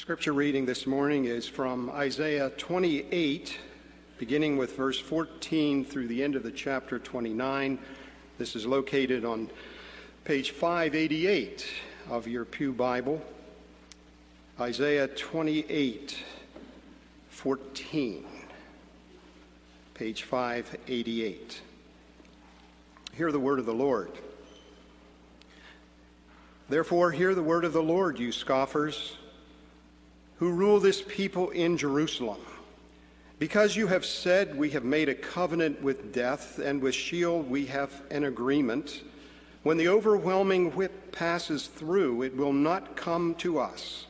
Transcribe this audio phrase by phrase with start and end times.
[0.00, 3.58] scripture reading this morning is from Isaiah 28,
[4.16, 7.78] beginning with verse 14 through the end of the chapter 29.
[8.38, 9.50] This is located on
[10.24, 11.66] page 588
[12.08, 13.20] of your Pew Bible.
[14.58, 16.16] Isaiah 28,
[17.28, 18.24] 14,
[19.92, 21.60] page 588.
[23.12, 24.12] Hear the word of the Lord.
[26.70, 29.18] Therefore, hear the word of the Lord, you scoffers
[30.40, 32.40] who rule this people in Jerusalem.
[33.38, 37.66] Because you have said, We have made a covenant with death, and with Sheol we
[37.66, 39.02] have an agreement.
[39.64, 44.06] When the overwhelming whip passes through, it will not come to us.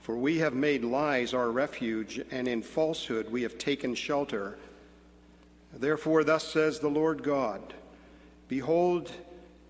[0.00, 4.58] For we have made lies our refuge, and in falsehood we have taken shelter.
[5.74, 7.74] Therefore, thus says the Lord God
[8.48, 9.12] Behold,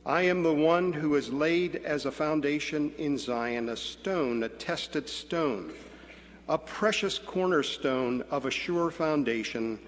[0.04, 4.48] I am the one who has laid as a foundation in Zion a stone, a
[4.48, 5.72] tested stone,
[6.48, 9.78] a precious cornerstone of a sure foundation.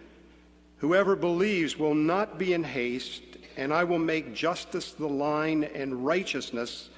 [0.77, 3.25] Whoever believes will not be in haste,
[3.57, 6.91] and I will make justice the line and righteousness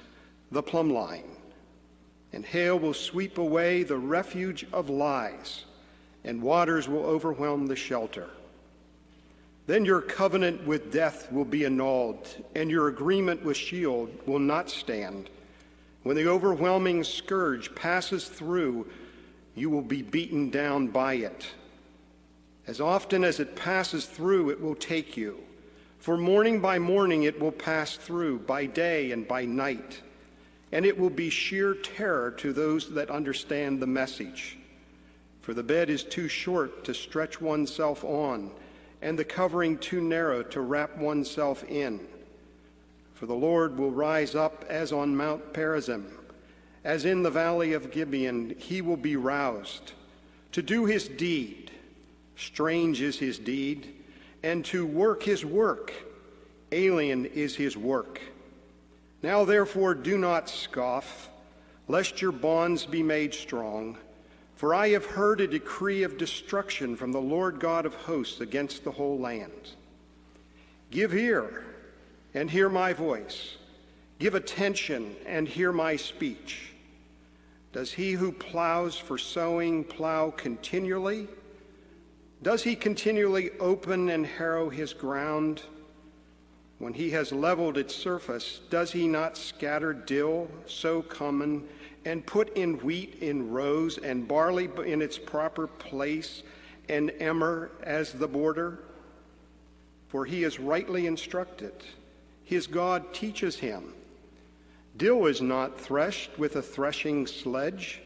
[0.51, 1.23] the plumb line.
[2.33, 5.65] And hail will sweep away the refuge of lies,
[6.23, 8.29] and waters will overwhelm the shelter.
[9.67, 14.69] Then your covenant with death will be annulled, and your agreement with Sheol will not
[14.69, 15.29] stand.
[16.03, 18.87] When the overwhelming scourge passes through,
[19.55, 21.47] you will be beaten down by it.
[22.65, 25.37] As often as it passes through, it will take you.
[25.99, 30.01] For morning by morning it will pass through, by day and by night.
[30.71, 34.57] And it will be sheer terror to those that understand the message.
[35.41, 38.51] For the bed is too short to stretch oneself on
[39.01, 41.99] and the covering too narrow to wrap oneself in.
[43.13, 46.05] For the Lord will rise up as on Mount Perazim,
[46.83, 49.93] as in the valley of Gibeon, he will be roused
[50.51, 51.71] to do his deed.
[52.35, 53.93] Strange is his deed,
[54.43, 55.91] and to work his work.
[56.71, 58.21] Alien is his work.
[59.23, 61.29] Now, therefore, do not scoff,
[61.87, 63.97] lest your bonds be made strong.
[64.57, 68.83] For I have heard a decree of destruction from the Lord God of hosts against
[68.83, 69.75] the whole land.
[70.89, 71.63] Give ear
[72.33, 73.57] and hear my voice.
[74.17, 76.71] Give attention and hear my speech.
[77.71, 81.27] Does he who plows for sowing plow continually?
[82.41, 85.61] Does he continually open and harrow his ground?
[86.79, 91.67] When he has leveled its surface, does he not scatter dill sow cumin
[92.07, 96.41] and put in wheat in rows, and barley in its proper place,
[96.87, 98.79] and emmer as the border?
[100.07, 101.73] For he is rightly instructed.
[102.45, 103.93] His God teaches him.
[104.95, 108.01] Dill is not threshed with a threshing sledge,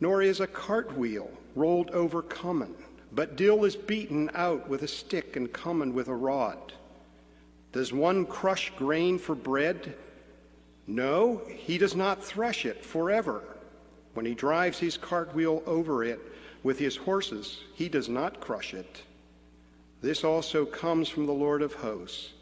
[0.00, 2.74] nor is a cartwheel rolled over cumin,
[3.12, 6.72] but dill is beaten out with a stick and cumin with a rod.
[7.70, 9.94] Does one crush grain for bread?
[10.90, 13.44] No, he does not thresh it forever.
[14.14, 16.20] When he drives his cartwheel over it
[16.64, 19.04] with his horses, he does not crush it.
[20.02, 22.32] This also comes from the Lord of hosts.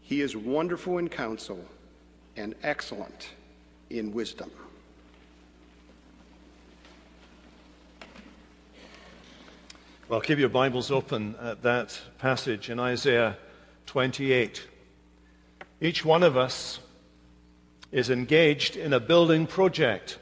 [0.00, 1.64] He is wonderful in counsel
[2.36, 3.28] and excellent
[3.90, 4.50] in wisdom.
[10.08, 13.36] Well, keep your Bibles open at that passage in Isaiah
[13.86, 14.66] 28.
[15.80, 16.80] Each one of us
[17.94, 20.18] is engaged in a building project.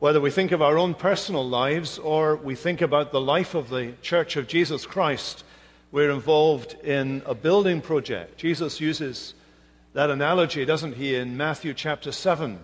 [0.00, 3.70] Whether we think of our own personal lives or we think about the life of
[3.70, 5.44] the Church of Jesus Christ,
[5.92, 8.36] we're involved in a building project.
[8.36, 9.34] Jesus uses
[9.92, 12.58] that analogy, doesn't he, in Matthew chapter 7,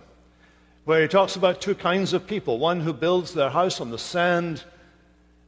[0.83, 3.97] where he talks about two kinds of people one who builds their house on the
[3.97, 4.65] sand,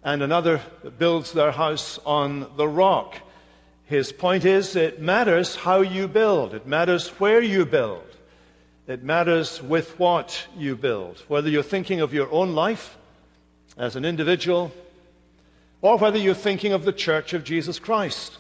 [0.01, 3.17] and another that builds their house on the rock.
[3.85, 8.03] His point is it matters how you build, it matters where you build,
[8.88, 11.23] it matters with what you build.
[11.28, 12.97] Whether you're thinking of your own life
[13.78, 14.72] as an individual,
[15.82, 18.37] or whether you're thinking of the church of Jesus Christ.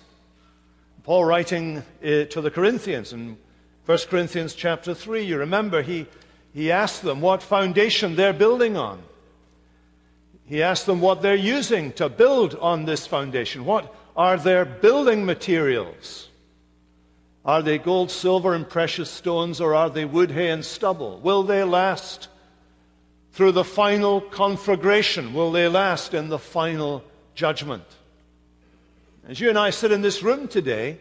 [1.03, 3.37] Paul writing uh, to the Corinthians in
[3.85, 6.07] 1 Corinthians chapter 3, you remember he,
[6.55, 8.99] he asked them what foundation they're building on.
[10.47, 13.65] He asked them what they're using to build on this foundation.
[13.65, 16.29] What, are their building materials?
[17.43, 21.19] Are they gold, silver, and precious stones, or are they wood, hay, and stubble?
[21.19, 22.27] Will they last
[23.33, 25.33] through the final conflagration?
[25.33, 27.03] Will they last in the final
[27.35, 27.83] judgment?
[29.27, 30.97] As you and I sit in this room today,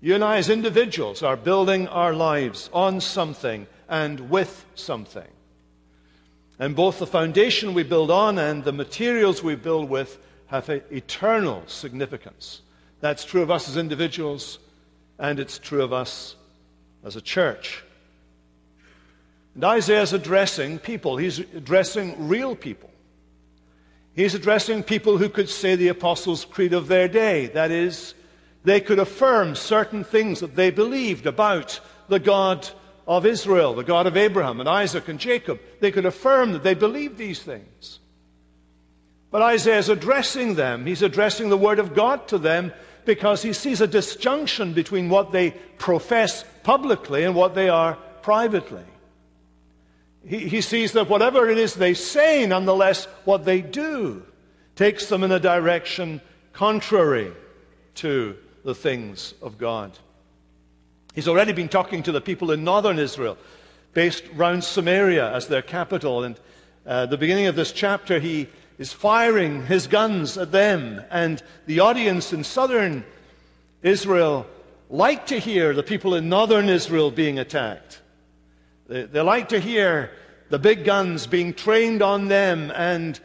[0.00, 5.28] you and I, as individuals, are building our lives on something and with something.
[6.58, 11.62] And both the foundation we build on and the materials we build with have eternal
[11.66, 12.62] significance.
[13.00, 14.58] That's true of us as individuals,
[15.18, 16.36] and it's true of us
[17.04, 17.82] as a church.
[19.54, 22.90] And Isaiah's addressing people, he's addressing real people.
[24.14, 27.46] He's addressing people who could say the Apostles' Creed of their day.
[27.46, 28.14] That is,
[28.64, 32.68] they could affirm certain things that they believed about the God
[33.06, 35.60] of Israel, the God of Abraham and Isaac and Jacob.
[35.80, 37.98] They could affirm that they believed these things.
[39.30, 40.86] But Isaiah is addressing them.
[40.86, 42.72] He's addressing the Word of God to them
[43.04, 48.84] because he sees a disjunction between what they profess publicly and what they are privately.
[50.26, 54.24] He, he sees that whatever it is they say, nonetheless, what they do
[54.74, 56.20] takes them in a direction
[56.52, 57.32] contrary
[57.96, 59.96] to the things of God.
[61.14, 63.38] He's already been talking to the people in northern Israel,
[63.94, 66.24] based around Samaria as their capital.
[66.24, 66.38] And
[66.84, 71.02] uh, the beginning of this chapter, he is firing his guns at them.
[71.10, 73.04] And the audience in southern
[73.82, 74.46] Israel
[74.88, 78.00] like to hear the people in northern Israel being attacked.
[78.88, 80.10] They, they like to hear
[80.48, 83.18] the big guns being trained on them and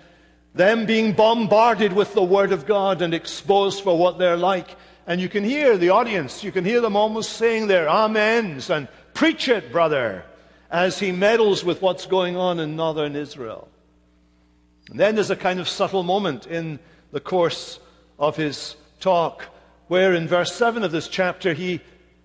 [0.54, 4.76] them being bombarded with the Word of God and exposed for what they're like.
[5.08, 8.88] And you can hear the audience, you can hear them almost saying their amens and
[9.14, 10.26] preach it, brother,
[10.70, 13.68] as he meddles with what's going on in northern Israel.
[14.92, 16.78] And then there's a kind of subtle moment in
[17.12, 17.80] the course
[18.20, 19.46] of his talk
[19.88, 21.80] where in verse 7 of this chapter he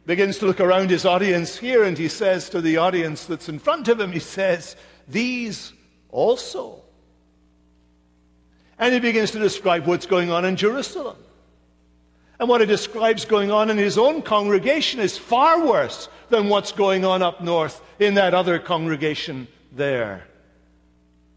[0.05, 3.61] begins to look around his audience here and he says to the audience that's in
[3.61, 4.75] front of him, he says,
[5.09, 5.73] These
[6.11, 6.83] also.
[8.79, 11.17] And he begins to describe what's going on in Jerusalem.
[12.39, 16.73] And what he describes going on in his own congregation is far worse than what's
[16.73, 20.27] going on up north in that other congregation there.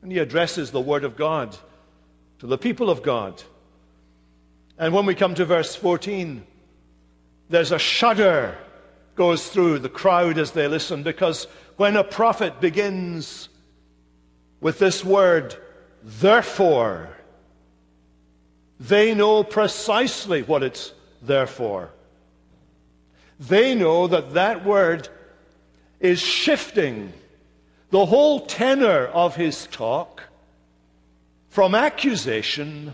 [0.02, 1.58] And he addresses the Word of God
[2.40, 3.42] to the people of God.
[4.78, 6.44] And when we come to verse 14,
[7.50, 8.58] there's a shudder
[9.16, 13.50] goes through the crowd as they listen because when a prophet begins
[14.62, 15.56] with this word,
[16.04, 17.10] therefore,
[18.80, 21.90] they know precisely what it's there for.
[23.40, 25.10] They know that that word
[26.00, 27.12] is shifting
[27.92, 30.24] the whole tenor of his talk
[31.50, 32.94] from accusation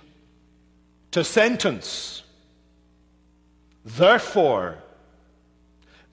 [1.12, 2.24] to sentence.
[3.84, 4.78] Therefore,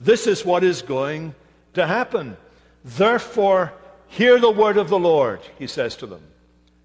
[0.01, 1.35] this is what is going
[1.75, 2.37] to happen.
[2.85, 3.73] Therefore,
[4.09, 6.23] hear the word of the Lord, he says to them.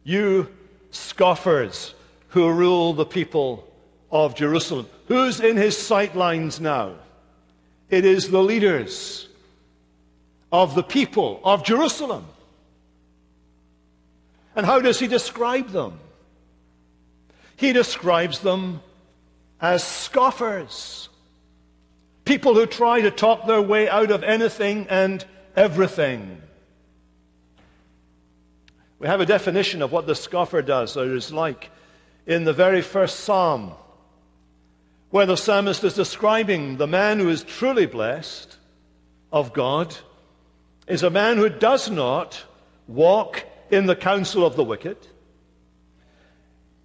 [0.04, 0.50] You
[0.92, 1.96] scoffers
[2.30, 3.68] who rule the people
[4.12, 4.88] of Jerusalem.
[5.08, 6.96] Who's in his sightlines now?
[7.90, 9.28] It is the leaders
[10.52, 12.26] of the people of Jerusalem.
[14.56, 16.00] And how does he describe them?
[17.58, 18.82] He describes them
[19.60, 21.10] as scoffers,
[22.26, 26.42] people who try to talk their way out of anything and everything.
[29.00, 31.70] We have a definition of what the scoffer does or is like
[32.26, 33.74] in the very first psalm,
[35.10, 38.58] where the psalmist is describing the man who is truly blessed
[39.32, 39.96] of God,
[40.88, 42.44] is a man who does not
[42.88, 44.98] walk in the counsel of the wicked,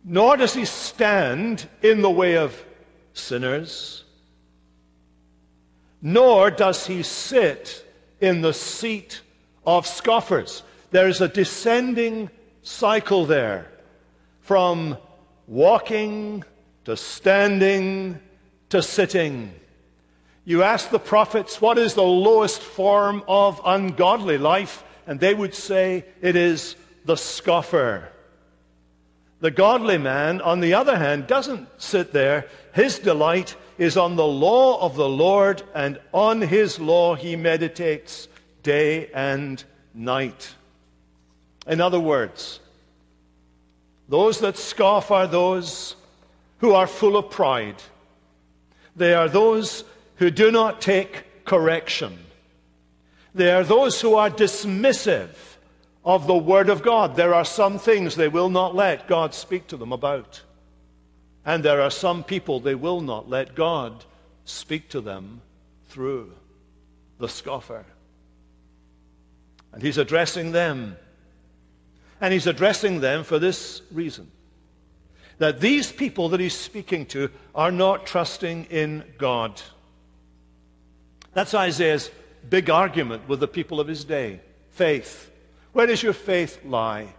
[0.04, 2.64] nor does he stand in the way of
[3.14, 4.04] sinners,
[6.00, 7.86] nor does he sit
[8.20, 9.20] in the seat
[9.64, 10.64] of scoffers.
[10.90, 12.30] There is a descending
[12.62, 13.70] cycle there
[14.40, 14.98] from
[15.46, 16.42] walking
[16.84, 18.18] to standing
[18.70, 19.52] to sitting.
[20.44, 24.82] You ask the prophets, what is the lowest form of ungodly life?
[25.06, 28.08] And they would say it is the scoffer.
[29.40, 32.46] The godly man, on the other hand, doesn't sit there.
[32.74, 38.28] His delight is on the law of the Lord, and on his law he meditates
[38.62, 39.62] day and
[39.94, 40.54] night.
[41.66, 42.60] In other words,
[44.08, 45.96] those that scoff are those
[46.58, 47.82] who are full of pride.
[48.94, 49.84] They are those
[50.22, 52.16] who do not take correction.
[53.34, 55.30] They are those who are dismissive
[56.04, 57.16] of the Word of God.
[57.16, 60.40] There are some things they will not let God speak to them about.
[61.44, 64.04] And there are some people they will not let God
[64.44, 65.40] speak to them
[65.88, 66.32] through
[67.18, 67.84] the scoffer.
[69.72, 70.96] And he's addressing them.
[72.20, 74.30] And he's addressing them for this reason
[75.38, 79.60] that these people that he's speaking to are not trusting in God.
[81.34, 82.10] That's Isaiah's
[82.48, 85.30] big argument with the people of his day faith.
[85.72, 87.14] Where does your faith lie?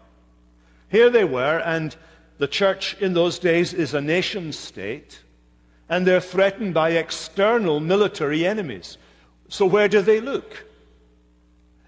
[0.90, 1.96] Here they were, and
[2.38, 5.22] the church in those days is a nation state,
[5.90, 8.98] and they're threatened by external military enemies.
[9.50, 10.66] So where do they look?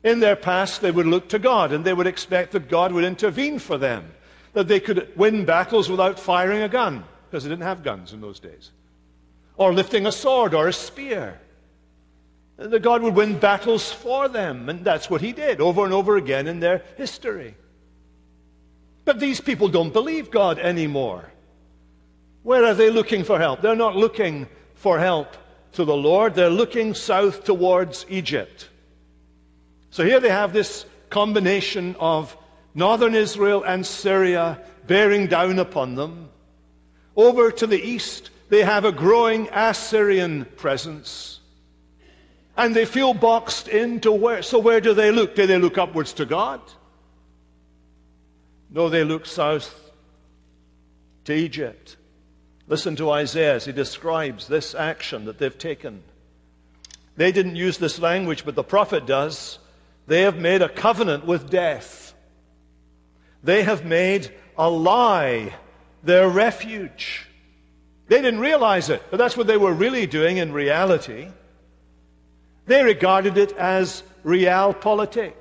[0.04, 3.04] In their past, they would look to God, and they would expect that God would
[3.04, 4.12] intervene for them,
[4.54, 8.22] that they could win battles without firing a gun, because they didn't have guns in
[8.22, 8.72] those days,
[9.58, 11.40] or lifting a sword or a spear.
[12.58, 16.16] That God would win battles for them, and that's what He did over and over
[16.16, 17.56] again in their history.
[19.04, 21.32] But these people don't believe God anymore.
[22.44, 23.62] Where are they looking for help?
[23.62, 25.36] They're not looking for help
[25.76, 28.70] to the Lord, they're looking south towards Egypt.
[29.90, 32.36] So here they have this combination of
[32.74, 36.30] northern Israel and Syria bearing down upon them.
[37.16, 41.40] Over to the east, they have a growing Assyrian presence.
[42.58, 44.42] And they feel boxed into where?
[44.42, 45.36] So where do they look?
[45.36, 46.62] Do they look upwards to God?
[48.70, 49.92] No, they look south
[51.26, 51.98] to Egypt.
[52.68, 56.04] Listen to Isaiah as he describes this action that they've taken.
[57.16, 59.60] They didn't use this language, but the prophet does.
[60.08, 62.14] They have made a covenant with death.
[63.44, 65.54] They have made a lie
[66.04, 67.28] their refuge.
[68.08, 71.30] They didn't realize it, but that's what they were really doing in reality.
[72.66, 75.34] They regarded it as realpolitik,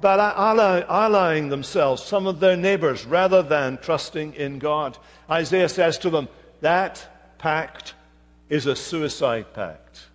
[0.00, 4.96] but allying themselves, some of their neighbors, rather than trusting in God.
[5.28, 6.28] Isaiah says to them,
[6.60, 7.94] That pact
[8.48, 10.06] is a suicide pact.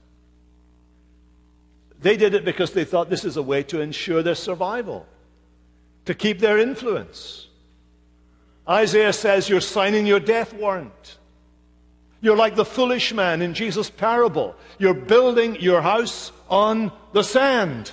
[2.01, 5.05] They did it because they thought this is a way to ensure their survival,
[6.05, 7.47] to keep their influence.
[8.67, 11.18] Isaiah says you're signing your death warrant.
[12.21, 14.55] You're like the foolish man in Jesus' parable.
[14.77, 17.91] You're building your house on the sand.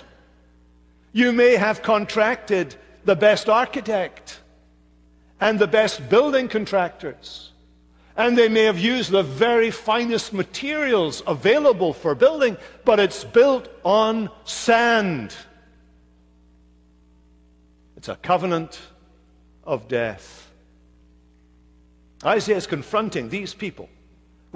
[1.12, 4.40] You may have contracted the best architect
[5.40, 7.52] and the best building contractors.
[8.16, 13.68] And they may have used the very finest materials available for building, but it's built
[13.84, 15.34] on sand.
[17.96, 18.80] It's a covenant
[19.64, 20.50] of death.
[22.24, 23.88] Isaiah is confronting these people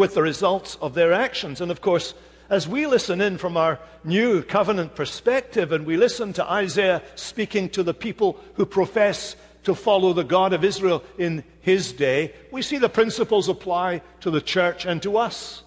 [0.00, 1.60] with the results of their actions.
[1.60, 2.14] And of course,
[2.48, 7.68] as we listen in from our new covenant perspective and we listen to Isaiah speaking
[7.68, 12.62] to the people who profess to follow the God of Israel in his day, we
[12.62, 15.64] see the principles apply to the church and to us,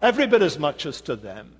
[0.00, 1.54] every bit as much as to them.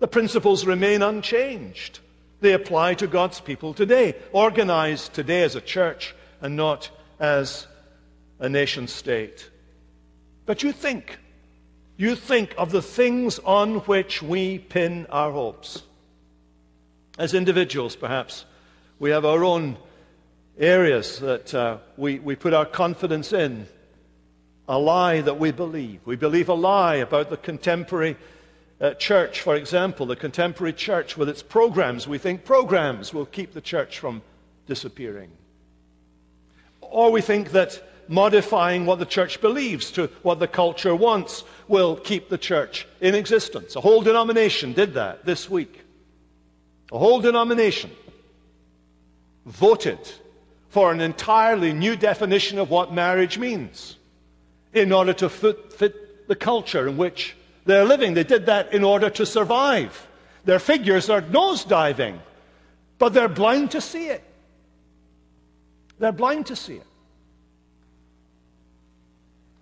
[0.00, 2.00] The principles remain unchanged.
[2.40, 6.90] They apply to God's people today, organized today as a church and not
[7.20, 7.68] as
[8.40, 9.48] a nation state.
[10.46, 11.16] But you think,
[11.98, 15.82] you think of the things on which we pin our hopes.
[17.18, 18.44] As individuals, perhaps,
[19.00, 19.76] we have our own
[20.56, 23.66] areas that uh, we, we put our confidence in.
[24.68, 26.00] A lie that we believe.
[26.04, 28.16] We believe a lie about the contemporary
[28.80, 32.06] uh, church, for example, the contemporary church with its programs.
[32.06, 34.22] We think programs will keep the church from
[34.66, 35.30] disappearing.
[36.80, 41.96] Or we think that modifying what the church believes to what the culture wants will
[41.96, 43.76] keep the church in existence.
[43.76, 45.84] A whole denomination did that this week.
[46.90, 47.90] A whole denomination
[49.44, 49.98] voted
[50.70, 53.96] for an entirely new definition of what marriage means
[54.72, 58.14] in order to fit, fit the culture in which they're living.
[58.14, 60.06] They did that in order to survive.
[60.44, 62.18] Their figures are nosediving,
[62.98, 64.22] but they're blind to see it.
[65.98, 66.86] They're blind to see it.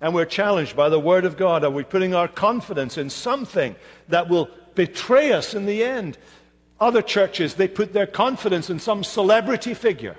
[0.01, 1.65] And we're challenged by the Word of God.
[1.65, 3.77] Are we putting our confidence in something
[4.09, 6.19] that will betray us in the end?
[6.79, 10.17] Other churches, they put their confidence in some celebrity figure.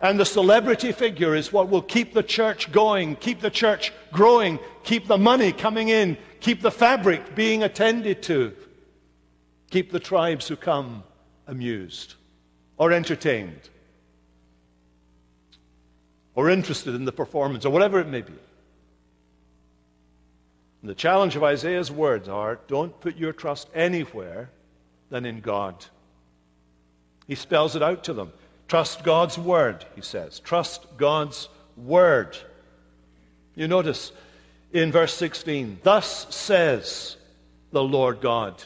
[0.00, 4.58] And the celebrity figure is what will keep the church going, keep the church growing,
[4.82, 8.54] keep the money coming in, keep the fabric being attended to,
[9.70, 11.04] keep the tribes who come
[11.46, 12.14] amused
[12.78, 13.68] or entertained
[16.34, 18.34] or interested in the performance or whatever it may be.
[20.80, 24.50] And the challenge of Isaiah's words are don't put your trust anywhere
[25.10, 25.84] than in God.
[27.28, 28.32] He spells it out to them.
[28.66, 30.40] Trust God's word, he says.
[30.40, 32.36] Trust God's word.
[33.54, 34.12] You notice
[34.72, 37.16] in verse 16, thus says
[37.70, 38.62] the Lord God.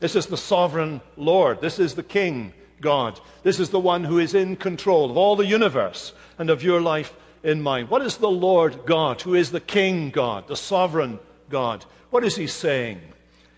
[0.00, 1.60] This is the sovereign Lord.
[1.60, 3.18] This is the King God.
[3.42, 6.80] This is the one who is in control of all the universe and of your
[6.80, 7.86] life in mine.
[7.86, 11.18] What is the Lord God, who is the King God, the sovereign
[11.50, 11.84] God?
[12.10, 13.00] What is he saying?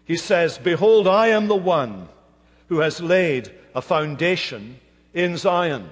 [0.05, 2.09] He says, Behold, I am the one
[2.69, 4.79] who has laid a foundation
[5.15, 5.89] in Zion.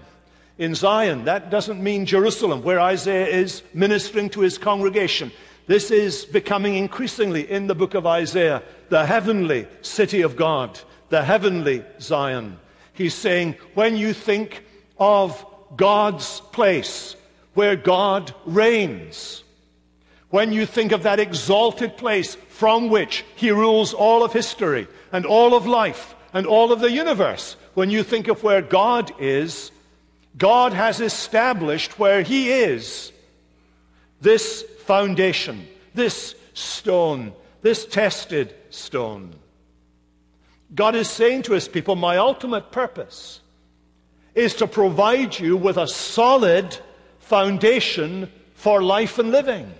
[0.58, 5.32] In Zion, that doesn't mean Jerusalem, where Isaiah is ministering to his congregation.
[5.66, 11.24] This is becoming increasingly in the book of Isaiah the heavenly city of God, the
[11.24, 12.58] heavenly Zion.
[12.92, 14.64] He's saying, when you think
[14.98, 15.44] of
[15.76, 17.16] God's place,
[17.54, 19.42] where God reigns,
[20.30, 25.24] when you think of that exalted place from which He rules all of history and
[25.24, 29.70] all of life and all of the universe, when you think of where God is,
[30.36, 33.12] God has established where He is
[34.20, 39.34] this foundation, this stone, this tested stone.
[40.74, 43.40] God is saying to His people, My ultimate purpose
[44.34, 46.76] is to provide you with a solid
[47.18, 49.72] foundation for life and living.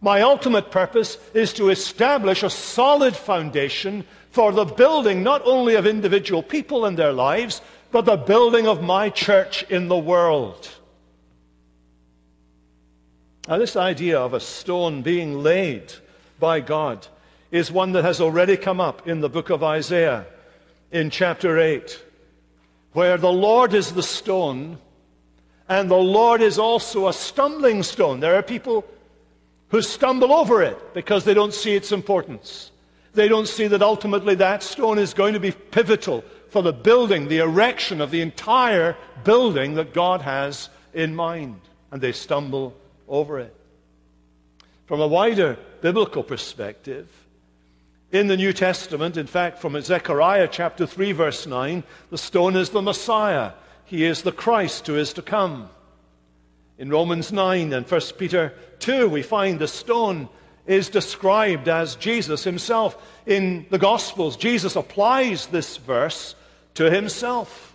[0.00, 5.86] My ultimate purpose is to establish a solid foundation for the building not only of
[5.86, 7.60] individual people and their lives,
[7.92, 10.68] but the building of my church in the world.
[13.46, 15.92] Now, this idea of a stone being laid
[16.40, 17.06] by God
[17.50, 20.26] is one that has already come up in the book of Isaiah
[20.90, 22.02] in chapter 8,
[22.92, 24.78] where the Lord is the stone
[25.68, 28.20] and the Lord is also a stumbling stone.
[28.20, 28.84] There are people
[29.68, 32.70] who stumble over it because they don't see its importance.
[33.14, 37.28] They don't see that ultimately that stone is going to be pivotal for the building,
[37.28, 41.60] the erection of the entire building that God has in mind.
[41.90, 42.74] And they stumble
[43.08, 43.54] over it.
[44.86, 47.08] From a wider biblical perspective,
[48.12, 52.68] in the New Testament, in fact, from Zechariah chapter 3, verse 9, the stone is
[52.68, 53.52] the Messiah.
[53.86, 55.70] He is the Christ who is to come.
[56.78, 60.28] In Romans 9 and 1 Peter 2, we find the stone
[60.66, 63.02] is described as Jesus himself.
[63.24, 66.34] In the Gospels, Jesus applies this verse
[66.74, 67.74] to himself.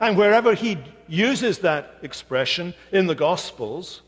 [0.00, 0.78] And wherever he
[1.08, 4.00] uses that expression in the Gospels,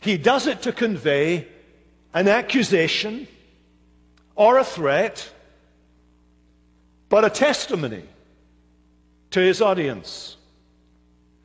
[0.00, 1.48] he does it to convey
[2.12, 3.26] an accusation
[4.38, 5.28] or a threat,
[7.08, 8.04] but a testimony
[9.30, 10.36] to his audience.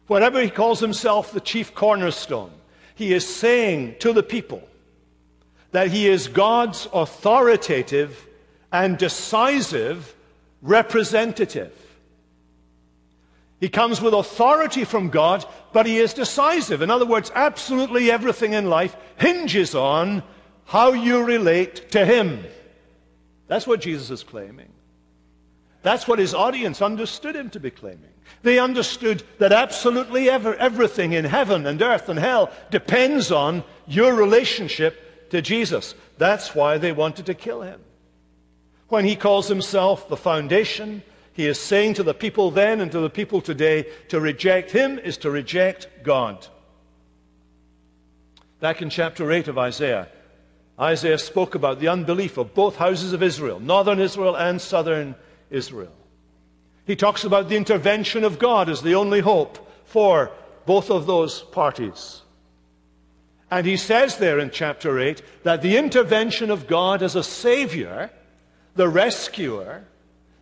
[0.06, 2.52] Whenever he calls himself the chief cornerstone,
[2.94, 4.62] he is saying to the people
[5.72, 8.28] that he is God's authoritative
[8.72, 10.14] and decisive
[10.62, 11.74] representative.
[13.60, 16.84] He comes with authority from God, but he is decisive.
[16.84, 20.22] In other words, absolutely everything in life hinges on
[20.66, 22.44] how you relate to him.
[23.54, 24.70] That's what Jesus is claiming.
[25.84, 28.10] That's what his audience understood him to be claiming.
[28.42, 34.16] They understood that absolutely ever, everything in heaven and earth and hell depends on your
[34.16, 35.94] relationship to Jesus.
[36.18, 37.80] That's why they wanted to kill him.
[38.88, 43.02] When he calls himself the foundation, he is saying to the people then and to
[43.02, 46.48] the people today to reject him is to reject God.
[48.60, 50.08] Back in chapter 8 of Isaiah,
[50.80, 55.16] Isaiah spoke about the unbelief of both houses of Israel, northern Israel and southern
[55.50, 55.94] Israel.
[56.86, 60.32] He talks about the intervention of God as the only hope for
[60.66, 62.22] both of those parties.
[63.52, 68.10] And he says there in chapter 8 that the intervention of God as a savior,
[68.76, 69.86] the rescuer,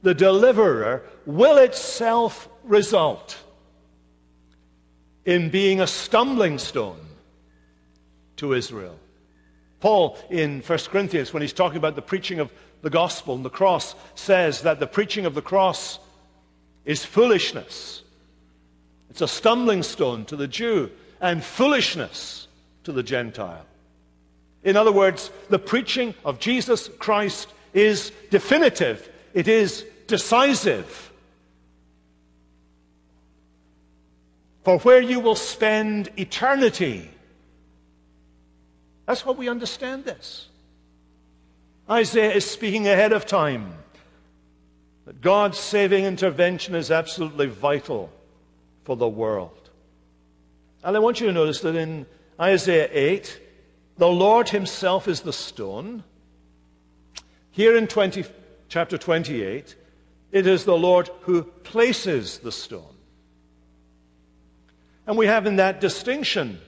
[0.02, 3.38] the deliverer, will itself result
[5.26, 7.06] in being a stumbling stone
[8.38, 8.98] to Israel.
[9.82, 13.50] Paul in 1 Corinthians, when he's talking about the preaching of the gospel and the
[13.50, 16.00] cross, says that the preaching of the cross
[16.86, 18.04] is foolishness.
[19.10, 20.89] It's a stumbling stone to the Jew
[21.20, 22.48] and foolishness
[22.86, 23.65] to the Gentile.
[24.63, 31.12] In other words, the preaching of Jesus Christ is definitive, it is decisive
[34.63, 37.10] for where you will spend eternity.
[39.06, 40.48] That's how we understand this.
[41.90, 43.74] Isaiah is speaking ahead of time.
[45.06, 48.12] That God's saving intervention is absolutely vital
[48.84, 49.70] for the world.
[50.84, 52.06] And I want you to notice that in
[52.40, 53.40] Isaiah 8,
[53.98, 56.04] the Lord Himself is the stone.
[57.52, 58.26] Here in 20,
[58.70, 59.76] chapter 28,
[60.32, 62.96] it is the Lord who places the stone.
[65.06, 66.60] And we have in that distinction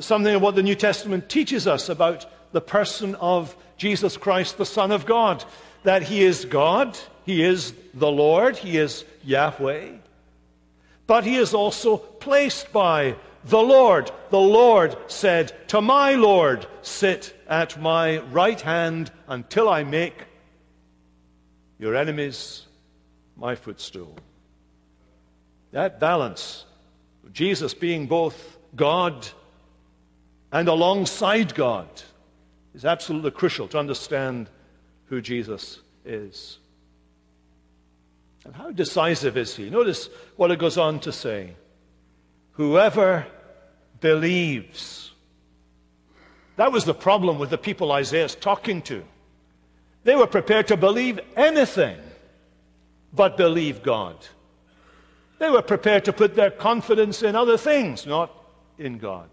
[0.00, 4.66] something of what the New Testament teaches us about the person of Jesus Christ, the
[4.66, 5.44] Son of God.
[5.82, 9.90] That He is God, He is the Lord, He is Yahweh.
[11.06, 14.10] But He is also placed by the Lord.
[14.30, 20.24] The Lord said to my Lord, Sit at my right hand until I make
[21.78, 22.66] your enemies
[23.36, 24.16] my footstool.
[25.72, 26.64] That balance,
[27.32, 29.26] Jesus being both God
[30.54, 31.88] and alongside God,
[32.76, 34.48] is absolutely crucial to understand
[35.06, 36.58] who Jesus is.
[38.44, 39.68] And how decisive is he?
[39.68, 41.56] Notice what it goes on to say.
[42.52, 43.26] Whoever
[44.00, 45.10] believes.
[46.54, 49.02] That was the problem with the people Isaiah's talking to.
[50.04, 51.98] They were prepared to believe anything
[53.12, 54.16] but believe God.
[55.40, 58.30] They were prepared to put their confidence in other things, not
[58.78, 59.28] in God.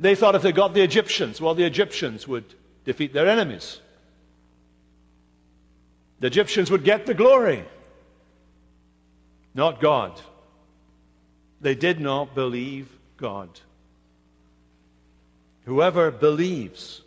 [0.00, 2.44] They thought if they got the Egyptians, well, the Egyptians would
[2.86, 3.80] defeat their enemies.
[6.20, 7.64] The Egyptians would get the glory,
[9.54, 10.18] not God.
[11.60, 13.48] They did not believe God.
[15.66, 17.02] Whoever believes.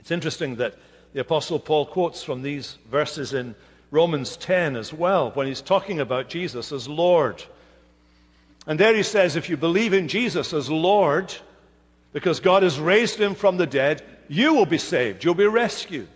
[0.00, 0.74] It's interesting that
[1.12, 3.54] the Apostle Paul quotes from these verses in
[3.92, 7.44] Romans 10 as well when he's talking about Jesus as Lord.
[8.66, 11.32] And there he says, if you believe in Jesus as Lord,
[12.12, 15.24] because God has raised him from the dead, you will be saved.
[15.24, 16.08] You'll be rescued.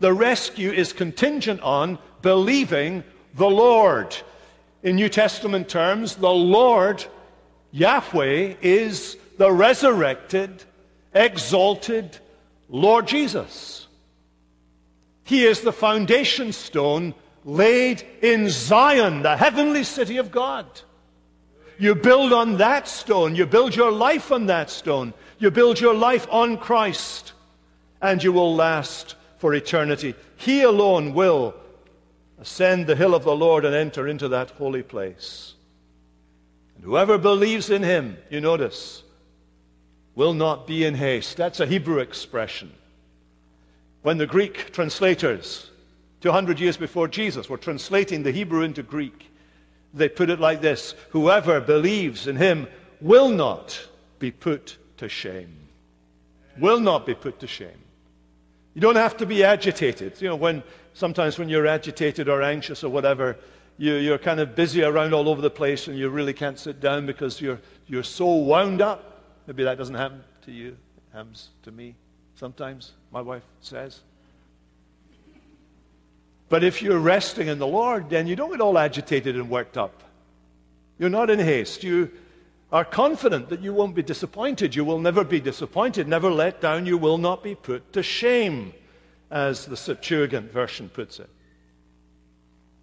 [0.00, 4.16] The rescue is contingent on believing the Lord.
[4.82, 7.04] In New Testament terms, the Lord,
[7.70, 10.64] Yahweh, is the resurrected,
[11.14, 12.18] exalted
[12.68, 13.86] Lord Jesus.
[15.24, 20.66] He is the foundation stone laid in Zion, the heavenly city of God.
[21.78, 23.34] You build on that stone.
[23.34, 25.12] You build your life on that stone.
[25.38, 27.32] You build your life on Christ,
[28.00, 30.14] and you will last for eternity.
[30.36, 31.54] He alone will
[32.40, 35.54] ascend the hill of the Lord and enter into that holy place.
[36.76, 39.02] And whoever believes in him, you notice,
[40.14, 41.36] will not be in haste.
[41.36, 42.72] That's a Hebrew expression.
[44.02, 45.70] When the Greek translators,
[46.20, 49.30] 200 years before Jesus, were translating the Hebrew into Greek,
[49.94, 52.66] they put it like this Whoever believes in him
[53.00, 55.54] will not be put to shame.
[56.58, 57.80] Will not be put to shame.
[58.74, 60.20] You don't have to be agitated.
[60.20, 60.62] You know, when
[60.94, 63.36] sometimes when you're agitated or anxious or whatever,
[63.78, 66.80] you, you're kind of busy around all over the place and you really can't sit
[66.80, 69.22] down because you're, you're so wound up.
[69.46, 70.68] Maybe that doesn't happen to you.
[70.68, 71.94] It happens to me
[72.34, 74.00] sometimes, my wife says.
[76.54, 79.76] But if you're resting in the Lord, then you don't get all agitated and worked
[79.76, 80.04] up.
[81.00, 81.82] You're not in haste.
[81.82, 82.12] You
[82.70, 84.72] are confident that you won't be disappointed.
[84.72, 86.86] You will never be disappointed, never let down.
[86.86, 88.72] You will not be put to shame,
[89.32, 91.28] as the Septuagint version puts it.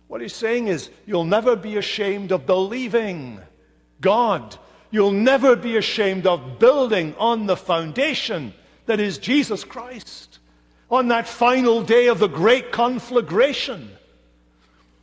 [0.10, 3.40] What he's saying is, you'll never be ashamed of believing
[4.02, 4.58] God.
[4.90, 8.54] You'll never be ashamed of building on the foundation
[8.86, 10.31] that is Jesus Christ
[10.92, 13.90] on that final day of the great conflagration,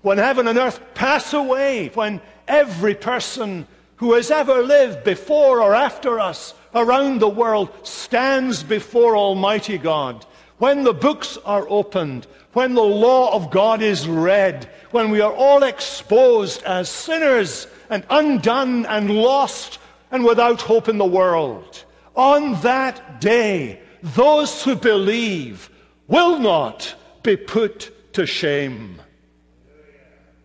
[0.02, 5.74] when heaven and earth pass away, when every person who has ever lived before or
[5.74, 10.24] after us around the world stands before Almighty God,
[10.58, 15.32] when the books are opened, when the law of God is read, when we are
[15.32, 19.78] all exposed as sinners and undone and lost
[20.10, 25.70] and without hope in the world, on that day, those who believe
[26.08, 29.00] will not be put to shame.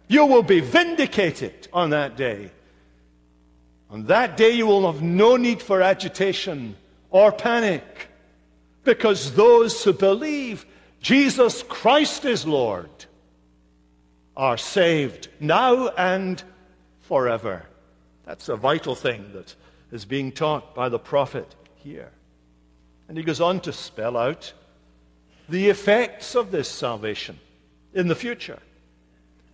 [0.08, 2.52] You will be vindicated on that day.
[3.90, 6.76] On that day, you will have no need for agitation
[7.10, 8.10] or panic
[8.84, 10.66] because those who believe
[11.00, 12.90] Jesus Christ is Lord
[14.36, 16.44] are saved now and
[17.02, 17.66] forever.
[18.26, 19.56] That's a vital thing that
[19.92, 22.12] is being taught by the prophet here.
[23.08, 24.54] And he goes on to spell out
[25.54, 27.40] the effects of this salvation
[27.94, 28.58] in the future.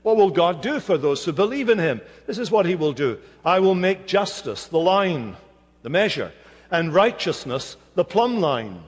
[0.01, 1.99] What will God do for those who believe in him?
[2.25, 3.19] This is what he will do.
[3.43, 5.35] I will make justice the line,
[5.83, 6.31] the measure,
[6.71, 8.81] and righteousness the plumb line.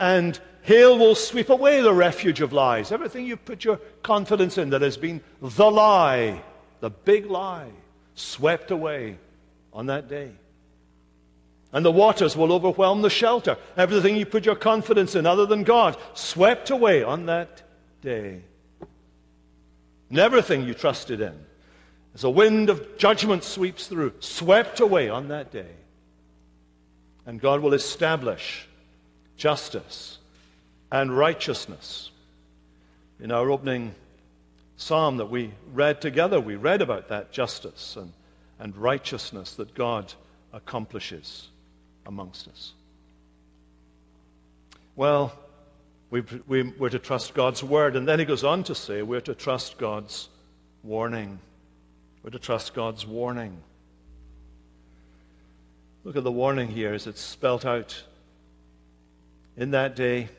[0.00, 2.90] And hail will sweep away the refuge of lies.
[2.90, 6.42] Everything you put your confidence in that has been the lie,
[6.80, 7.70] the big lie,
[8.16, 9.18] swept away
[9.72, 10.32] on that day.
[11.72, 13.58] And the waters will overwhelm the shelter.
[13.76, 17.62] Everything you put your confidence in other than God, swept away on that
[18.00, 18.40] day.
[20.08, 21.34] And everything you trusted in,
[22.14, 25.70] as a wind of judgment sweeps through, swept away on that day.
[27.26, 28.66] And God will establish
[29.36, 30.18] justice
[30.90, 32.10] and righteousness.
[33.20, 33.94] In our opening
[34.78, 38.14] psalm that we read together, we read about that justice and,
[38.58, 40.14] and righteousness that God
[40.54, 41.48] accomplishes
[42.08, 42.72] amongst us.
[44.96, 45.32] Well,
[46.10, 47.94] We, we, we're to trust God's word.
[47.94, 50.30] And then he goes on to say we're to trust God's
[50.82, 51.38] warning.
[52.22, 53.52] We're to trust God's warning.
[56.04, 58.02] Look at the warning here as it's spelt out.
[59.58, 60.30] In that day,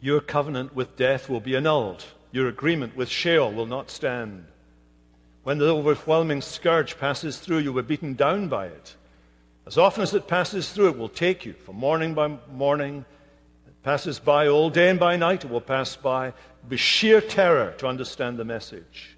[0.00, 2.04] your covenant with death will be annulled.
[2.30, 4.44] Your agreement with Sheol will not stand.
[5.42, 8.94] When the overwhelming scourge passes through, you were beaten down by it.
[9.66, 13.04] As often as it passes through, it will take you from morning by morning.
[13.66, 15.44] It passes by all day and by night.
[15.44, 16.32] It will pass by.
[16.68, 19.16] Be sheer terror to understand the message.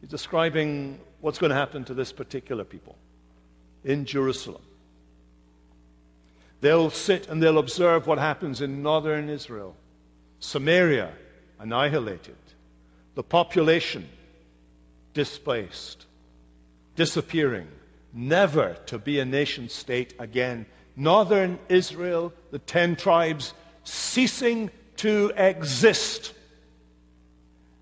[0.00, 2.96] He's describing what's going to happen to this particular people
[3.84, 4.62] in Jerusalem.
[6.60, 9.74] They'll sit and they'll observe what happens in northern Israel.
[10.38, 11.12] Samaria
[11.58, 12.36] annihilated,
[13.14, 14.08] the population
[15.14, 16.06] displaced,
[16.96, 17.68] disappearing,
[18.12, 20.66] never to be a nation state again.
[20.96, 26.34] Northern Israel, the ten tribes, ceasing to exist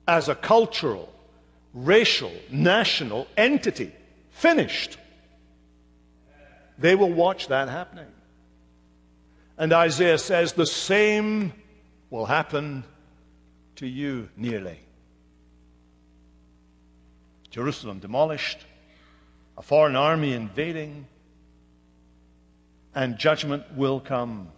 [0.06, 1.12] as a cultural,
[1.74, 3.92] racial, national entity.
[4.30, 4.96] Finished.
[6.78, 8.06] They will watch that happening.
[9.58, 11.52] And Isaiah says the same
[12.08, 12.84] will happen
[13.76, 14.80] to you nearly.
[17.50, 18.58] Jerusalem demolished,
[19.60, 21.04] a foreign army invading,
[22.94, 24.48] and judgment will come.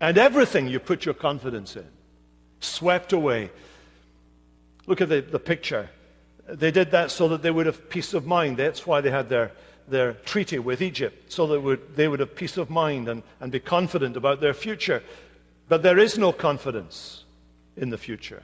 [0.00, 1.86] And everything you put your confidence in,
[2.58, 3.52] swept away.
[4.88, 5.88] Look at the, the picture.
[6.48, 8.56] They did that so that they would have peace of mind.
[8.56, 9.52] That's why they had their,
[9.86, 13.52] their treaty with Egypt, so that would, they would have peace of mind and, and
[13.52, 15.04] be confident about their future.
[15.68, 17.22] But there is no confidence
[17.76, 18.42] in the future.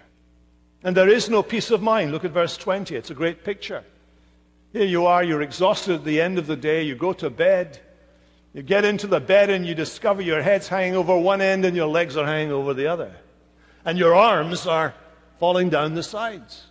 [0.85, 2.13] And there is no peace of mind.
[2.13, 2.95] Look at verse 20.
[2.95, 3.83] It's a great picture.
[4.77, 7.81] Here you are, you're exhausted at the end of the day, you go to bed.
[8.53, 11.75] You get into the bed and you discover your head's hanging over one end and
[11.75, 13.11] your legs are hanging over the other.
[13.87, 14.93] And your arms are
[15.41, 16.67] falling down the sides.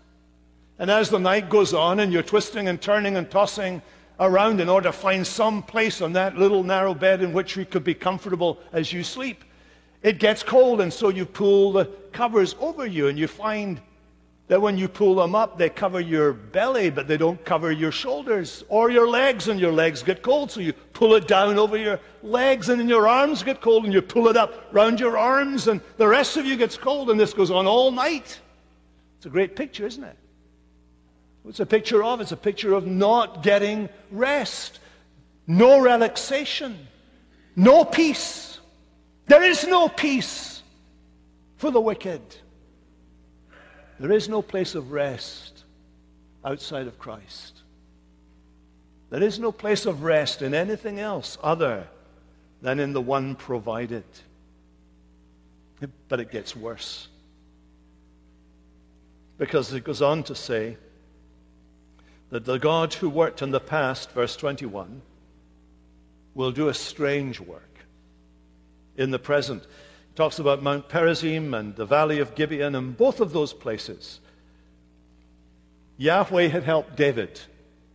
[0.78, 3.82] And as the night goes on and you're twisting and turning and tossing
[4.20, 7.66] around in order to find some place on that little narrow bed in which you
[7.66, 9.44] could be comfortable as you sleep,
[10.04, 13.82] it gets cold and so you pull the covers over you and you find
[14.48, 17.92] that when you pull them up, they cover your belly, but they don't cover your
[17.92, 20.52] shoulders or your legs, and your legs get cold.
[20.52, 23.94] So you pull it down over your legs, and then your arms get cold, and
[23.94, 27.20] you pull it up round your arms, and the rest of you gets cold, and
[27.20, 28.40] this goes on all night.
[29.18, 30.18] It's a great picture, isn't it?
[31.42, 32.22] What's a picture of?
[32.22, 34.80] It's a picture of not getting rest,
[35.48, 36.88] no relaxation,
[37.56, 38.60] no peace.
[39.28, 40.62] There is no peace
[41.58, 42.22] for the wicked.
[44.00, 45.64] There is no place of rest
[46.44, 47.62] outside of Christ.
[49.10, 51.88] There is no place of rest in anything else other
[52.62, 54.04] than in the one provided.
[56.10, 57.08] But it gets worse.
[59.38, 60.78] Because it goes on to say
[62.30, 65.02] that the God who worked in the past, verse 21,
[66.34, 67.62] will do a strange work
[68.98, 69.66] in the present
[70.16, 74.20] talks about Mount Perazim and the valley of Gibeon, and both of those places,
[75.98, 77.40] Yahweh had helped David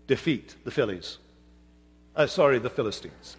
[0.07, 1.19] defeat the Phillies.
[2.15, 3.37] Uh, sorry, the Philistines.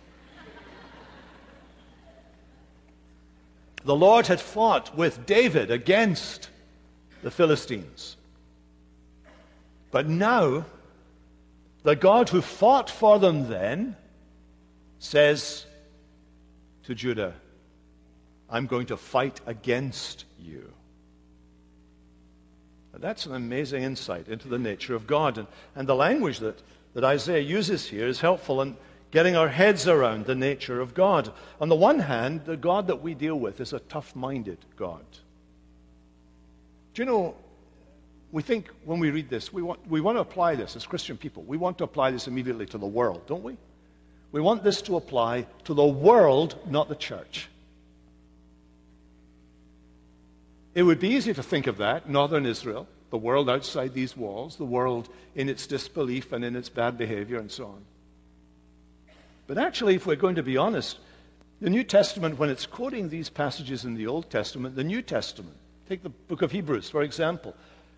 [3.83, 6.49] the Lord had fought with David against
[7.23, 8.15] the Philistines.
[9.89, 10.65] But now,
[11.83, 13.95] the God who fought for them then
[14.99, 15.65] says
[16.83, 17.33] to Judah,
[18.51, 20.71] I'm going to fight against you.
[22.93, 25.37] That's an amazing insight into the nature of God.
[25.37, 26.61] And, and the language that,
[26.93, 28.75] that Isaiah uses here is helpful in
[29.11, 31.31] getting our heads around the nature of God.
[31.59, 35.05] On the one hand, the God that we deal with is a tough minded God.
[36.93, 37.35] Do you know,
[38.31, 41.17] we think when we read this, we want, we want to apply this as Christian
[41.17, 41.43] people.
[41.43, 43.57] We want to apply this immediately to the world, don't we?
[44.31, 47.49] We want this to apply to the world, not the church.
[50.73, 54.55] It would be easy to think of that, northern Israel, the world outside these walls,
[54.55, 57.85] the world in its disbelief and in its bad behavior and so on.
[59.47, 60.99] But actually, if we're going to be honest,
[61.59, 65.57] the New Testament, when it's quoting these passages in the Old Testament, the New Testament,
[65.89, 67.53] take the book of Hebrews, for example,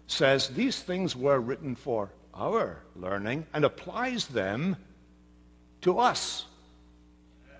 [0.07, 4.75] says these things were written for our learning and applies them
[5.81, 6.45] to us,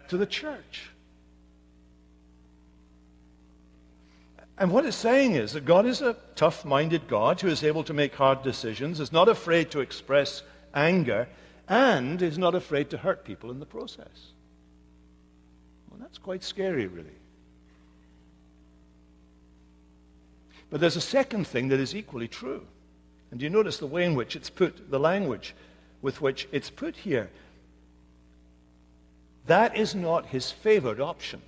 [0.08, 0.89] to the church.
[4.57, 7.83] And what it's saying is that God is a tough minded God who is able
[7.85, 11.27] to make hard decisions, is not afraid to express anger,
[11.67, 14.31] and is not afraid to hurt people in the process.
[15.89, 17.09] Well, that's quite scary, really.
[20.69, 22.65] But there's a second thing that is equally true.
[23.31, 25.55] And you notice the way in which it's put, the language
[26.03, 27.29] with which it's put here.
[29.47, 31.41] That is not his favored option.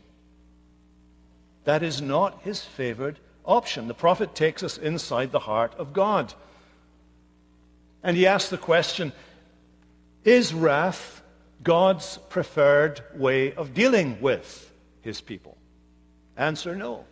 [1.66, 3.88] That is not his favored option.
[3.88, 6.34] The prophet takes us inside the heart of God.
[8.04, 9.12] And he asks the question
[10.24, 11.22] Is wrath
[11.64, 15.58] God's preferred way of dealing with his people?
[16.38, 17.06] Answer no.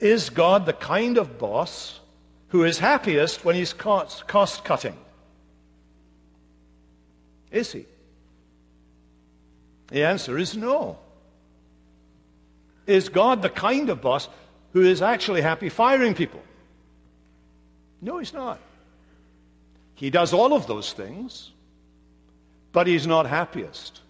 [0.00, 2.00] Is God the kind of boss
[2.48, 4.96] who is happiest when he's cost, cost cutting?
[7.52, 7.86] Is he?
[9.88, 10.98] The answer is no.
[12.86, 14.28] Is God the kind of boss
[14.72, 16.42] who is actually happy firing people?
[18.00, 18.60] No, he's not.
[19.94, 21.50] He does all of those things,
[22.72, 24.00] but he's not happiest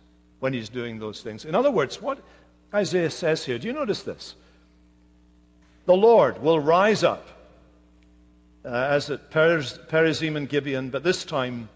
[0.40, 1.44] when he's doing those things.
[1.44, 2.18] In other words, what
[2.72, 4.34] Isaiah says here, do you notice this?
[5.86, 7.28] The Lord will rise up
[8.64, 11.68] uh, as at Perazim and Gibeon, but this time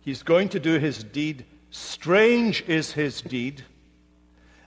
[0.00, 1.44] he's going to do his deed.
[1.70, 3.64] Strange is his deed,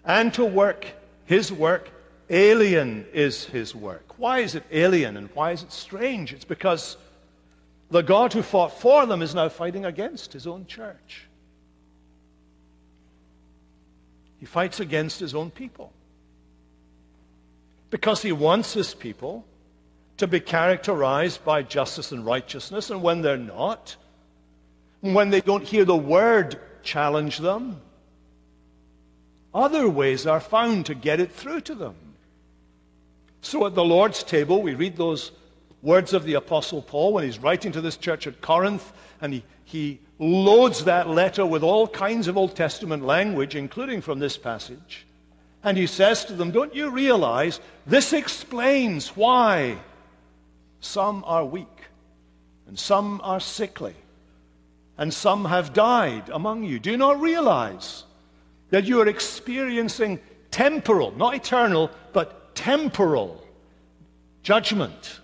[0.03, 0.85] and to work
[1.29, 1.91] his work,
[2.31, 4.17] alien is his work.
[4.17, 6.33] Why is it alien and why is it strange?
[6.33, 6.97] It's because
[7.91, 11.27] the God who fought for them is now fighting against his own church.
[14.39, 15.93] He fights against his own people.
[17.91, 19.45] Because he wants his people
[20.17, 23.95] to be characterized by justice and righteousness, and when they're not,
[25.01, 27.79] when they don't hear the word challenge them,
[29.53, 31.95] other ways are found to get it through to them.
[33.41, 35.31] So at the Lord's table, we read those
[35.81, 39.43] words of the Apostle Paul when he's writing to this church at Corinth, and he,
[39.63, 45.05] he loads that letter with all kinds of Old Testament language, including from this passage.
[45.63, 49.77] And he says to them, Don't you realize this explains why
[50.81, 51.67] some are weak,
[52.67, 53.95] and some are sickly,
[54.97, 56.79] and some have died among you?
[56.79, 58.03] Do you not realize
[58.69, 60.19] that you are experiencing
[60.51, 63.43] temporal, not eternal, but temporal
[64.43, 65.19] judgment,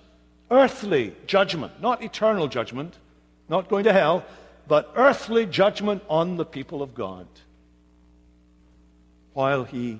[0.52, 2.98] earthly judgment, not eternal judgment,
[3.50, 4.26] not going to hell,
[4.68, 7.28] but earthly judgment on the people of God
[9.34, 10.00] while He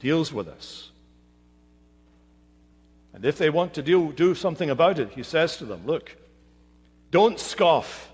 [0.00, 0.90] deals with us.
[3.14, 6.16] And if they want to do, do something about it, He says to them, Look,
[7.10, 8.11] don't scoff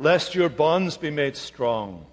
[0.00, 2.06] lest your bonds be made strong,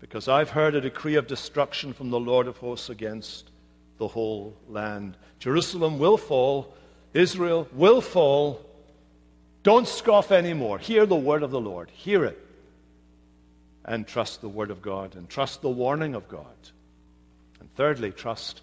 [0.00, 3.50] because I've heard a decree of destruction from the Lord of hosts against
[3.98, 5.16] the whole land.
[5.38, 6.74] Jerusalem will fall,
[7.12, 8.66] Israel will fall.
[9.62, 10.78] Don't scoff anymore.
[10.78, 11.88] Hear the word of the Lord.
[11.90, 12.38] Hear it.
[13.84, 16.56] And trust the word of God, and trust the warning of God.
[17.60, 18.60] And thirdly, trust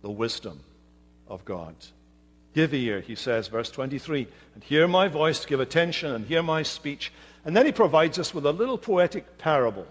[0.00, 0.60] the wisdom
[1.28, 1.74] of God.
[2.54, 6.62] Give ear, he says, verse 23, and hear my voice, give attention, and hear my
[6.62, 7.12] speech.
[7.44, 9.86] And then he provides us with a little poetic parable.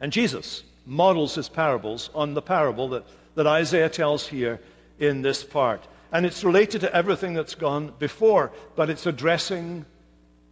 [0.00, 4.60] And Jesus models his parables on the parable that, that Isaiah tells here
[4.98, 5.86] in this part.
[6.10, 9.84] And it's related to everything that's gone before, but it's addressing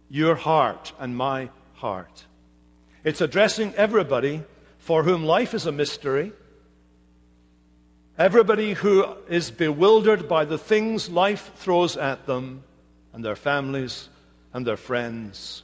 [0.09, 2.25] your heart and my heart.
[3.03, 4.43] It's addressing everybody
[4.77, 6.31] for whom life is a mystery,
[8.17, 12.63] everybody who is bewildered by the things life throws at them
[13.13, 14.09] and their families
[14.53, 15.63] and their friends.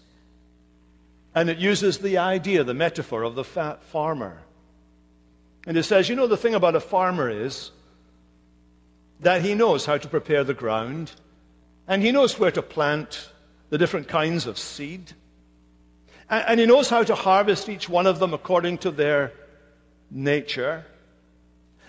[1.35, 4.43] And it uses the idea, the metaphor of the fat farmer.
[5.65, 7.71] And it says, you know, the thing about a farmer is
[9.21, 11.11] that he knows how to prepare the ground,
[11.87, 13.29] and he knows where to plant
[13.69, 15.13] the different kinds of seed,
[16.29, 19.31] and, and he knows how to harvest each one of them according to their
[20.11, 20.85] nature,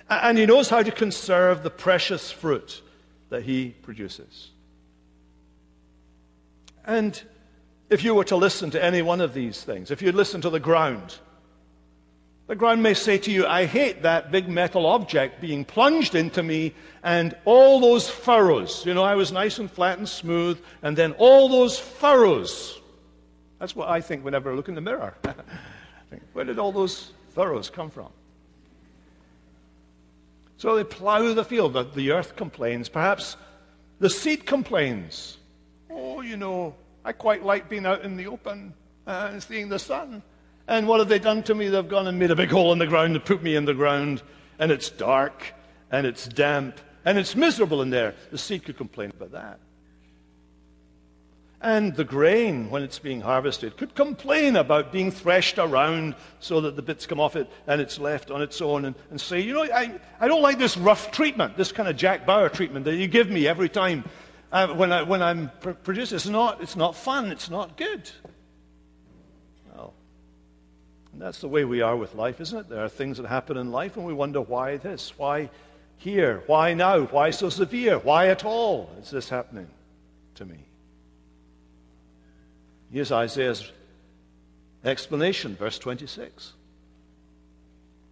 [0.08, 2.80] and he knows how to conserve the precious fruit
[3.30, 4.50] that he produces.
[6.86, 7.20] And
[7.90, 10.50] if you were to listen to any one of these things, if you listen to
[10.50, 11.18] the ground,
[12.46, 16.42] the ground may say to you, I hate that big metal object being plunged into
[16.42, 18.84] me and all those furrows.
[18.84, 22.80] You know, I was nice and flat and smooth, and then all those furrows.
[23.58, 25.14] That's what I think whenever I look in the mirror.
[26.10, 28.08] think, where did all those furrows come from?
[30.58, 31.72] So they plow the field.
[31.72, 32.88] The, the earth complains.
[32.88, 33.36] Perhaps
[33.98, 35.38] the seed complains.
[35.94, 36.74] Oh, you know,
[37.04, 38.74] I quite like being out in the open
[39.06, 40.22] uh, and seeing the sun.
[40.66, 41.68] And what have they done to me?
[41.68, 43.74] They've gone and made a big hole in the ground and put me in the
[43.74, 44.22] ground.
[44.58, 45.54] And it's dark
[45.90, 48.14] and it's damp and it's miserable in there.
[48.30, 49.60] The seed could complain about that.
[51.60, 56.76] And the grain, when it's being harvested, could complain about being threshed around so that
[56.76, 59.54] the bits come off it and it's left on its own and, and say, you
[59.54, 62.96] know, I, I don't like this rough treatment, this kind of Jack Bauer treatment that
[62.96, 64.04] you give me every time
[64.54, 66.14] uh, when, I, when I'm pr- producing.
[66.14, 68.08] It's not, it's not fun, it's not good.
[69.74, 69.92] Well,
[71.12, 72.68] and that's the way we are with life, isn't it?
[72.68, 75.50] There are things that happen in life and we wonder why this, why
[75.96, 79.66] here, why now, why so severe, why at all is this happening
[80.36, 80.58] to me?
[82.92, 83.72] Here's Isaiah's
[84.84, 86.52] explanation, verse 26.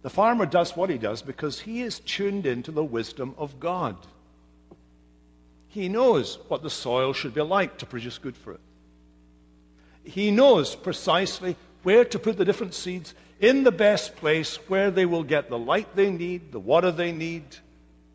[0.01, 3.95] The farmer does what he does because he is tuned into the wisdom of God.
[5.73, 8.59] He knows what the soil should be like to produce good fruit.
[10.03, 15.07] He knows precisely where to put the different seeds in the best place where they
[15.07, 17.43] will get the light they need, the water they need,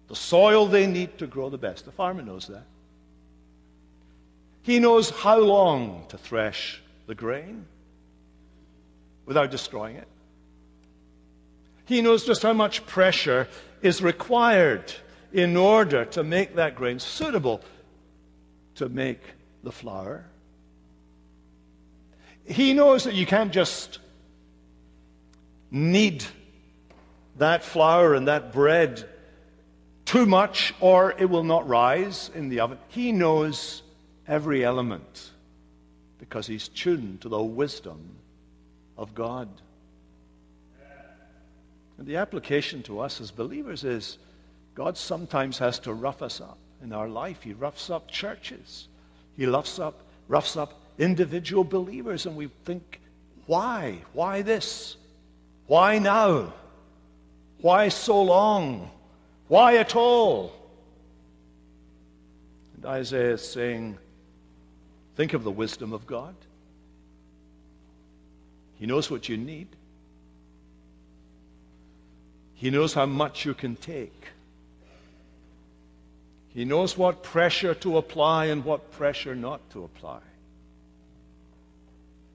[0.07, 1.85] the soil they need to grow the best.
[1.85, 2.63] The farmer knows that.
[4.63, 7.67] He knows how long to thresh the grain
[9.27, 10.07] without destroying it.
[11.87, 13.49] He knows just how much pressure
[13.83, 14.93] is required
[15.33, 17.61] in order to make that grain suitable
[18.77, 19.21] to make
[19.63, 20.25] the flour.
[22.45, 23.99] He knows that you can't just
[25.71, 26.25] knead
[27.37, 29.09] that flour and that bread
[30.05, 32.79] too much or it will not rise in the oven.
[32.89, 33.83] He knows
[34.27, 35.31] every element
[36.19, 38.17] because he's tuned to the wisdom
[38.97, 39.49] of God.
[41.99, 44.19] And the application to us as believers is
[44.79, 47.43] God sometimes has to rough us up in our life.
[47.43, 48.87] He roughs up churches.
[49.37, 53.01] He roughs up, roughs up individual believers, and we think,
[53.47, 54.03] why?
[54.13, 54.97] Why this?
[55.67, 56.53] Why now?
[57.61, 58.89] Why so long?
[59.49, 60.53] Why at all?
[62.77, 63.99] And Isaiah is saying,
[65.17, 66.37] Think of the wisdom of God.
[68.79, 69.67] He knows what you need.
[72.55, 74.29] He knows how much you can take.
[76.55, 80.21] He knows what pressure to apply and what pressure not to apply.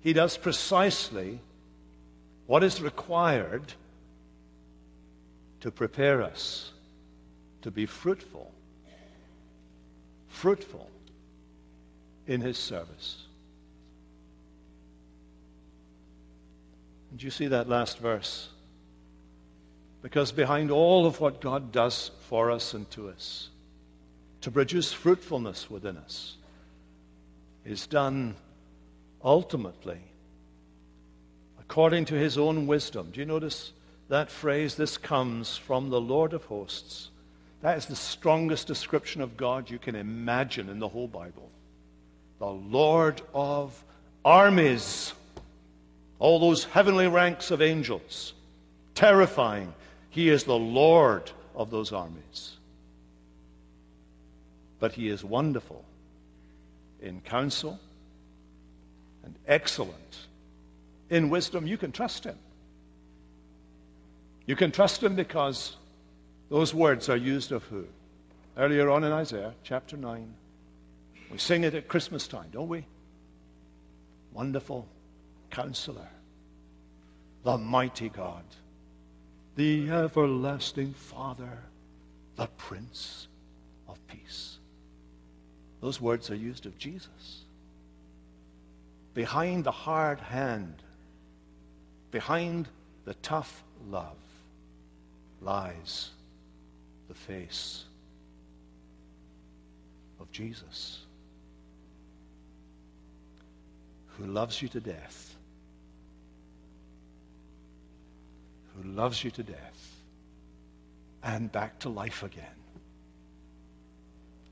[0.02, 1.40] He does precisely
[2.46, 3.74] what is required
[5.62, 6.72] to prepare us
[7.62, 8.52] to be fruitful.
[10.28, 10.90] Fruitful
[12.28, 13.24] in his service.
[17.12, 18.50] And you see that last verse?
[20.02, 23.50] Because behind all of what God does for us and to us,
[24.44, 26.36] to produce fruitfulness within us,
[27.66, 28.36] is done
[29.24, 30.00] ultimately
[31.62, 33.10] according to his own wisdom.
[33.12, 33.72] Do you notice
[34.10, 34.76] that phrase?
[34.76, 37.10] This comes from the Lord of hosts.
[37.62, 41.50] That is the strongest description of God you can imagine in the whole Bible
[42.40, 43.82] the Lord of
[44.26, 45.14] armies.
[46.20, 48.34] All those heavenly ranks of angels.
[48.94, 49.74] Terrifying.
[50.10, 52.58] He is the Lord of those armies.
[54.84, 55.86] But he is wonderful
[57.02, 57.80] in counsel
[59.24, 60.28] and excellent
[61.10, 61.66] in wisdom.
[61.66, 62.38] You can trust him.
[64.46, 65.78] You can trust him because
[66.50, 67.86] those words are used of who?
[68.58, 70.34] Earlier on in Isaiah chapter 9.
[71.32, 72.86] We sing it at Christmas time, don't we?
[74.34, 74.86] Wonderful
[75.50, 76.10] counselor,
[77.46, 78.44] the mighty God,
[79.56, 81.58] the everlasting Father,
[82.36, 83.30] the Prince
[83.88, 84.53] of Peace.
[85.84, 87.42] Those words are used of Jesus.
[89.14, 90.76] Behind the hard hand,
[92.10, 92.70] behind
[93.04, 94.16] the tough love,
[95.42, 96.12] lies
[97.10, 97.84] the face
[100.22, 101.00] of Jesus
[104.18, 105.36] who loves you to death.
[108.78, 109.98] Who loves you to death
[111.24, 112.46] and back to life again.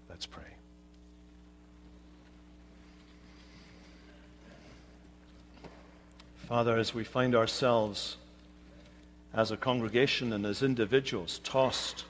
[0.09, 0.43] Let's pray.
[6.51, 8.17] Father, as we find ourselves
[9.33, 12.03] as a congregation and as individuals tossed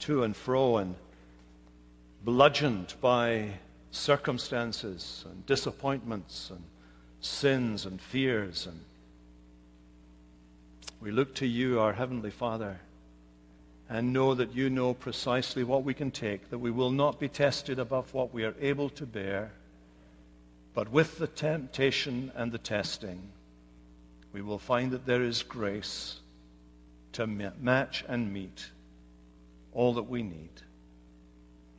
[0.00, 0.96] to and fro and
[2.24, 3.48] bludgeoned by
[3.92, 6.64] circumstances and disappointments and
[7.20, 8.66] sins and fears.
[8.66, 8.80] And
[11.00, 12.80] we look to you, our Heavenly Father,
[13.88, 17.28] and know that you know precisely what we can take, that we will not be
[17.28, 19.52] tested above what we are able to bear,
[20.74, 23.30] but with the temptation and the testing,
[24.32, 26.20] we will find that there is grace
[27.12, 28.70] to match and meet
[29.72, 30.50] all that we need.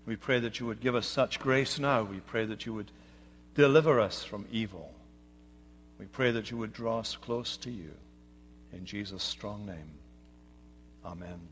[0.05, 2.03] We pray that you would give us such grace now.
[2.03, 2.91] We pray that you would
[3.55, 4.91] Deliver us from evil.
[5.99, 7.91] We pray that you would draw us close to you.
[8.73, 9.91] In Jesus' strong name.
[11.05, 11.50] Amen.